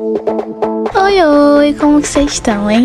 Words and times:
Oi, 0.00 1.24
oi, 1.24 1.74
como 1.74 1.98
vocês 1.98 2.34
estão, 2.34 2.70
hein? 2.70 2.84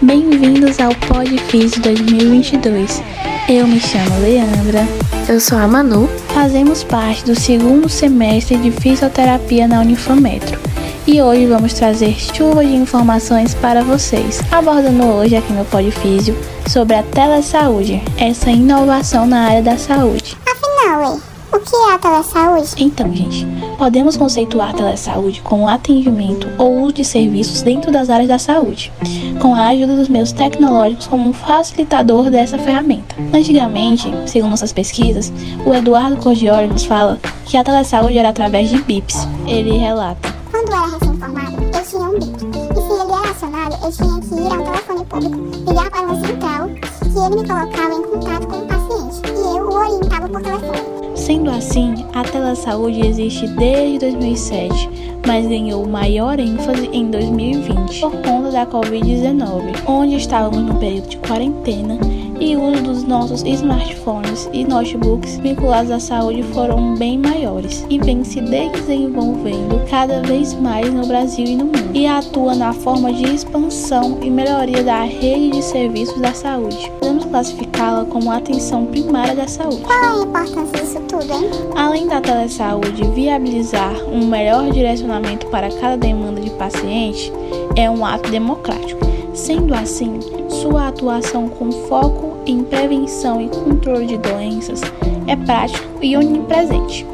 Bem-vindos 0.00 0.78
ao 0.78 0.94
Podfis 0.94 1.72
2022. 1.72 3.02
Eu 3.48 3.66
me 3.66 3.80
chamo 3.80 4.20
Leandra. 4.20 4.86
Eu 5.28 5.40
sou 5.40 5.58
a 5.58 5.66
Manu. 5.66 6.08
Fazemos 6.28 6.84
parte 6.84 7.24
do 7.24 7.34
segundo 7.34 7.88
semestre 7.88 8.56
de 8.58 8.70
fisioterapia 8.70 9.66
na 9.66 9.80
Unifametro. 9.80 10.56
E 11.04 11.20
hoje 11.20 11.46
vamos 11.46 11.72
trazer 11.72 12.14
chuva 12.14 12.64
de 12.64 12.76
informações 12.76 13.54
para 13.54 13.82
vocês, 13.82 14.40
abordando 14.52 15.02
hoje 15.02 15.34
aqui 15.34 15.52
no 15.52 15.64
Podfísio 15.64 16.38
sobre 16.68 16.94
a 16.94 17.02
telesaúde, 17.02 18.00
essa 18.16 18.52
inovação 18.52 19.26
na 19.26 19.48
área 19.48 19.62
da 19.62 19.76
saúde. 19.76 20.36
Afinal, 20.46 21.16
o 21.16 21.31
que 21.62 21.76
é 21.76 21.94
a 21.94 21.98
telesaúde? 21.98 22.74
Então, 22.78 23.12
gente, 23.14 23.46
podemos 23.78 24.16
conceituar 24.16 24.70
a 24.70 24.74
telesaúde 24.74 25.40
como 25.42 25.68
atendimento 25.68 26.48
ou 26.58 26.82
uso 26.82 26.94
de 26.94 27.04
serviços 27.04 27.62
dentro 27.62 27.92
das 27.92 28.10
áreas 28.10 28.28
da 28.28 28.38
saúde, 28.38 28.92
com 29.40 29.54
a 29.54 29.68
ajuda 29.68 29.96
dos 29.96 30.08
meios 30.08 30.32
tecnológicos 30.32 31.06
como 31.06 31.30
um 31.30 31.32
facilitador 31.32 32.30
dessa 32.30 32.58
ferramenta. 32.58 33.14
Antigamente, 33.32 34.12
segundo 34.26 34.52
nossas 34.52 34.72
pesquisas, 34.72 35.32
o 35.64 35.72
Eduardo 35.74 36.16
Cordiori 36.16 36.66
nos 36.66 36.84
fala 36.84 37.18
que 37.46 37.56
a 37.56 37.64
telesaúde 37.64 38.18
era 38.18 38.28
através 38.28 38.68
de 38.68 38.82
BIPs. 38.82 39.26
Ele 39.46 39.78
relata. 39.78 40.32
Quando 40.50 40.68
era 40.68 40.86
recém-formado, 40.86 41.56
eu 41.62 41.84
tinha 41.84 42.02
um 42.02 42.18
BIP. 42.18 42.52
E 42.70 42.74
se 42.74 42.92
ele 42.92 43.12
era 43.12 43.30
acionado, 43.30 43.76
eu 43.84 43.92
tinha 43.92 44.20
que 44.20 44.34
ir 44.34 44.52
a 44.52 44.60
um 44.60 44.64
telefone 44.64 45.04
público, 45.06 45.70
ligar 45.70 45.90
para 45.90 46.02
uma 46.02 46.26
central, 46.26 46.68
que 46.68 47.18
ele 47.18 47.42
me 47.42 47.48
colocava 47.48 47.94
em 47.94 48.02
contato 48.02 48.46
com 48.46 48.56
o 48.56 48.66
paciente. 48.66 49.22
E 49.26 49.56
eu 49.56 49.68
o 49.68 49.74
orientava 49.74 50.28
por 50.28 50.42
telefone. 50.42 51.01
Sendo 51.32 51.48
assim, 51.48 51.94
a 52.12 52.22
telesaúde 52.22 53.06
existe 53.06 53.46
desde 53.46 54.00
2007, 54.00 54.90
mas 55.26 55.46
ganhou 55.46 55.88
maior 55.88 56.38
ênfase 56.38 56.90
em 56.92 57.10
2020 57.10 58.00
por 58.00 58.12
conta 58.20 58.50
da 58.50 58.66
Covid-19, 58.66 59.82
onde 59.86 60.16
estávamos 60.16 60.60
no 60.60 60.74
período 60.74 61.08
de 61.08 61.16
quarentena 61.16 61.96
e 62.42 62.56
o 62.56 62.72
uso 62.72 62.82
dos 62.82 63.04
nossos 63.04 63.44
smartphones 63.44 64.50
e 64.52 64.64
notebooks 64.64 65.38
vinculados 65.38 65.92
à 65.92 66.00
saúde 66.00 66.42
foram 66.42 66.96
bem 66.96 67.16
maiores 67.16 67.86
e 67.88 68.00
vem 68.00 68.24
se 68.24 68.40
desenvolvendo 68.40 69.88
cada 69.88 70.20
vez 70.22 70.52
mais 70.54 70.92
no 70.92 71.06
Brasil 71.06 71.44
e 71.46 71.54
no 71.54 71.66
mundo, 71.66 71.90
e 71.94 72.04
atua 72.04 72.56
na 72.56 72.72
forma 72.72 73.12
de 73.12 73.32
expansão 73.32 74.18
e 74.20 74.28
melhoria 74.28 74.82
da 74.82 75.02
rede 75.02 75.50
de 75.50 75.62
serviços 75.62 76.20
da 76.20 76.34
saúde. 76.34 76.90
Podemos 76.98 77.24
classificá-la 77.26 78.04
como 78.06 78.28
a 78.32 78.38
atenção 78.38 78.86
primária 78.86 79.36
da 79.36 79.46
saúde. 79.46 79.82
Qual 79.82 80.02
é 80.02 80.06
a 80.08 80.24
importância 80.24 80.80
disso 80.80 81.00
tudo, 81.08 81.32
hein? 81.32 81.48
Além 81.76 82.08
da 82.08 82.20
telesaúde 82.20 83.04
viabilizar 83.14 83.94
um 84.12 84.26
melhor 84.26 84.68
direcionamento 84.72 85.46
para 85.46 85.70
cada 85.70 85.96
demanda 85.96 86.40
de 86.40 86.50
paciente, 86.50 87.32
é 87.76 87.88
um 87.88 88.04
ato 88.04 88.28
democrático. 88.32 89.00
Sendo 89.32 89.74
assim, 89.74 90.18
sua 90.48 90.88
atuação 90.88 91.48
com 91.48 91.72
foco 91.72 92.31
em 92.46 92.62
prevenção 92.64 93.40
e 93.40 93.48
controle 93.48 94.06
de 94.06 94.18
doenças 94.18 94.80
é 95.26 95.36
prático 95.36 95.86
e 96.02 96.16
onipresente. 96.16 97.06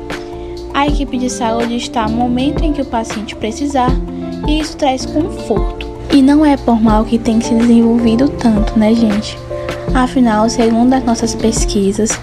A 0.75 0.87
equipe 0.87 1.19
de 1.19 1.29
saúde 1.29 1.77
está 1.77 2.09
no 2.09 2.17
momento 2.17 2.65
em 2.65 2.73
que 2.73 2.83
o 2.83 2.87
paciente 2.87 3.35
precisar 3.35 3.91
e 4.47 4.61
isso 4.61 4.77
traz 4.77 5.05
conforto. 5.05 5.87
E 6.13 6.23
não 6.23 6.45
é 6.45 6.57
por 6.57 6.81
mal 6.81 7.05
que 7.05 7.19
tem 7.19 7.41
se 7.41 7.55
desenvolvido 7.55 8.29
tanto, 8.29 8.79
né, 8.79 8.95
gente? 8.95 9.37
Afinal, 9.95 10.49
segundo 10.49 10.95
as 10.95 11.05
nossas 11.05 11.35
pesquisas, 11.35 12.19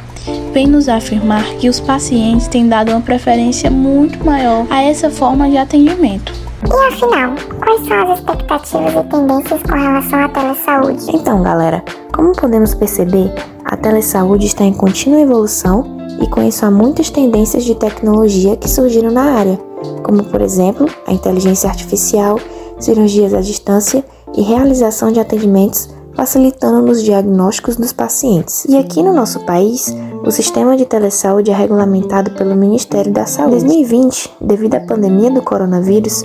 vem 0.53 0.67
nos 0.67 0.89
afirmar 0.89 1.44
que 1.59 1.70
os 1.70 1.80
pacientes 1.80 2.48
têm 2.48 2.67
dado 2.67 2.92
uma 2.92 3.02
preferência 3.02 3.70
muito 3.70 4.23
maior 4.23 4.66
a 4.70 4.81
essa 4.81 5.09
forma 5.09 5.50
de 5.50 5.58
atendimento. 5.58 6.33
E 6.67 6.88
afinal, 6.88 7.35
quais 7.59 7.88
são 7.88 8.11
as 8.11 8.19
expectativas 8.19 8.94
e 8.94 9.03
tendências 9.09 9.61
com 9.63 9.75
relação 9.75 10.23
à 10.23 10.30
telesaúde? 10.30 11.05
Então, 11.13 11.44
galera, 11.44 11.83
como 12.13 12.31
podemos 12.33 12.73
perceber, 12.73 13.33
a 13.63 13.77
telesaúde 13.77 14.45
está 14.45 14.63
em 14.63 14.73
contínua 14.73 15.21
evolução 15.21 15.98
e 16.21 16.27
com 16.27 16.42
isso 16.42 16.65
há 16.65 16.71
muitas 16.71 17.09
tendências 17.09 17.64
de 17.64 17.76
tecnologia 17.76 18.55
que 18.55 18.70
surgiram 18.70 19.11
na 19.11 19.23
área, 19.33 19.59
como 20.03 20.23
por 20.23 20.42
exemplo 20.42 20.87
a 21.05 21.14
inteligência 21.14 21.70
artificial, 21.70 22.39
cirurgias 22.80 23.33
à 23.33 23.42
distância 23.42 24.03
e 24.36 24.42
realização 24.42 25.11
de 25.11 25.20
atendimentos 25.20 25.89
facilitando 26.15 26.82
nos 26.82 27.03
diagnósticos 27.03 27.76
dos 27.76 27.92
pacientes. 27.92 28.65
E 28.65 28.77
aqui 28.77 29.03
no 29.03 29.14
nosso 29.14 29.42
país, 29.42 29.93
o 30.23 30.32
sistema 30.32 30.77
de 30.77 30.86
telesaúde 30.86 31.52
é 31.52 31.53
regulamentado 31.53 32.32
pelo 32.32 32.55
Ministério 32.55 33.11
da 33.11 33.26
Saúde. 33.26 33.58
Em 33.58 33.59
2020, 33.59 34.32
devido 34.42 34.76
à 34.76 34.80
pandemia 34.80 35.30
do 35.30 35.42
coronavírus, 35.42 36.23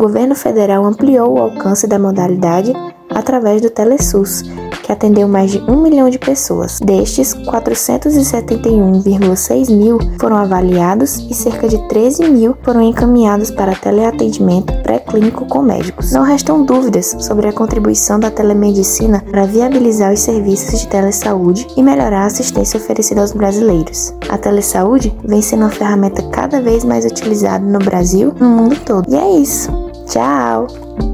governo 0.00 0.34
federal 0.34 0.86
ampliou 0.86 1.34
o 1.34 1.38
alcance 1.38 1.86
da 1.86 1.98
modalidade 1.98 2.72
através 3.10 3.60
do 3.60 3.68
Telesus, 3.68 4.42
que 4.82 4.90
atendeu 4.90 5.28
mais 5.28 5.50
de 5.50 5.58
um 5.70 5.82
milhão 5.82 6.08
de 6.08 6.18
pessoas. 6.18 6.80
Destes, 6.80 7.34
471,6 7.34 9.70
mil 9.70 9.98
foram 10.18 10.36
avaliados 10.36 11.18
e 11.30 11.34
cerca 11.34 11.68
de 11.68 11.76
13 11.88 12.30
mil 12.30 12.56
foram 12.62 12.80
encaminhados 12.80 13.50
para 13.50 13.74
teleatendimento 13.74 14.72
pré-clínico 14.82 15.44
com 15.46 15.60
médicos. 15.60 16.12
Não 16.12 16.22
restam 16.22 16.64
dúvidas 16.64 17.14
sobre 17.20 17.48
a 17.48 17.52
contribuição 17.52 18.18
da 18.18 18.30
telemedicina 18.30 19.22
para 19.30 19.44
viabilizar 19.44 20.14
os 20.14 20.20
serviços 20.20 20.80
de 20.80 20.88
telesaúde 20.88 21.66
e 21.76 21.82
melhorar 21.82 22.22
a 22.22 22.26
assistência 22.26 22.78
oferecida 22.78 23.20
aos 23.20 23.32
brasileiros. 23.32 24.14
A 24.30 24.38
telesaúde 24.38 25.14
vem 25.22 25.42
sendo 25.42 25.64
uma 25.64 25.70
ferramenta 25.70 26.22
cada 26.30 26.62
vez 26.62 26.84
mais 26.84 27.04
utilizada 27.04 27.66
no 27.66 27.80
Brasil 27.80 28.32
e 28.34 28.42
no 28.42 28.48
mundo 28.48 28.76
todo. 28.86 29.04
E 29.10 29.16
é 29.16 29.38
isso. 29.38 29.89
Tchau! 30.10 31.09